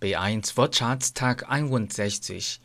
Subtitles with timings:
[0.00, 2.59] B1 Wortschatztag 61.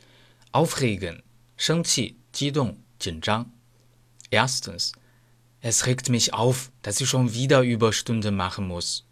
[0.53, 1.23] Aufregen,
[1.57, 3.53] 生气、激动、紧张。
[4.31, 4.93] Erstens.
[5.61, 9.05] Es regt mich auf, dass ich schon wieder Überstunden machen muss.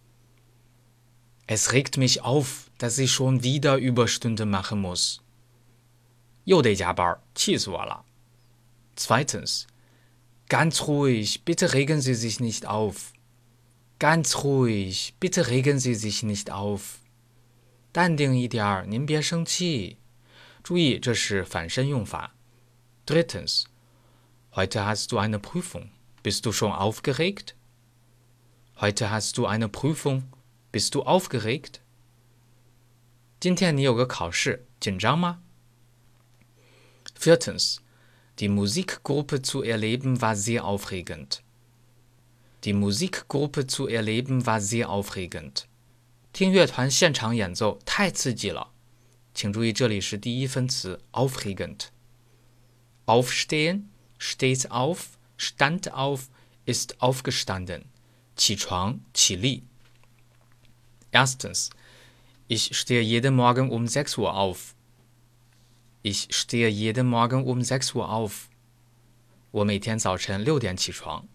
[1.46, 5.20] Es regt mich auf, dass ich schon wieder Überstunden machen muss.
[6.44, 8.04] 又得加班，气死我了。
[8.96, 9.66] Zweitens.
[10.48, 13.12] Ganz ruhig, bitte regen Sie sich nicht auf.
[13.98, 16.98] Ganz ruhig, bitte regen Sie sich nicht auf.
[17.93, 19.97] 淡定一点儿，您别生气。
[20.63, 22.35] 注意，这是反身用法。
[23.05, 23.65] Drittens.
[24.51, 25.89] Heute hast du eine Prüfung.
[26.21, 27.55] Bist du schon aufgeregt?
[28.81, 30.23] Heute hast du eine Prüfung.
[30.71, 31.81] Bist du aufgeregt?
[33.39, 35.39] 今天你有个考试，紧张吗？
[37.17, 37.79] Viertens.
[38.37, 41.41] Die Musikgruppe zu erleben war sehr aufregend.
[42.63, 45.67] Die Musikgruppe zu erleben war sehr aufregend.
[46.33, 48.71] 听乐团现场演奏太刺激了。
[49.33, 53.83] 请注意，这里是第一分词 aufregend。Aufstehen,
[54.19, 56.27] steht auf, stand auf,
[56.65, 57.83] ist aufgestanden。
[58.35, 59.63] 起床，起立。
[61.11, 61.69] Erstens,
[62.47, 64.75] ich stehe jeden Morgen um 6 Uhr auf.
[66.03, 68.49] Ich stehe jeden Morgen um 6 Uhr auf.
[69.51, 71.27] 我每天早晨六点起床。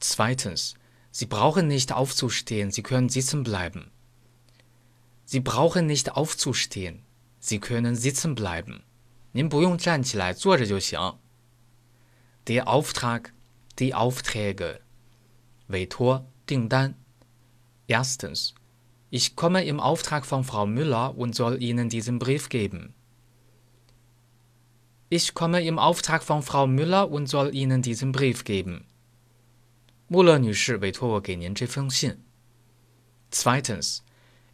[0.00, 0.74] Zweitens,
[1.10, 3.90] Sie brauchen nicht aufzustehen, Sie können sitzen bleiben.
[5.24, 7.02] Sie brauchen nicht aufzustehen,
[7.38, 8.82] Sie können sitzen bleiben.
[9.32, 11.18] 您不用站起来，坐着就行。
[12.46, 13.32] Der Auftrag,
[13.76, 14.80] die Aufträge.
[15.68, 16.94] 委托，订单。
[17.86, 18.54] Erstens,
[19.10, 22.94] ich komme im Auftrag von Frau Müller und soll Ihnen diesen Brief geben.
[25.10, 28.86] Ich komme im Auftrag von Frau Müller und soll Ihnen diesen Brief geben.
[30.08, 32.24] 穆勒女士委托我给您这封信。
[33.30, 33.98] Zweitens,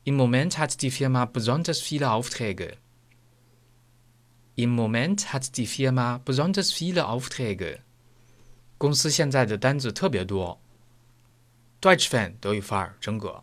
[0.09, 2.77] im Moment hat die Firma besonders viele Aufträge.
[4.57, 7.81] Im Moment hat die Firma besonders viele Aufträge.
[8.77, 10.58] 公司现在的单子特别多。
[11.80, 13.42] Deutsch Fan 德语范儿真格。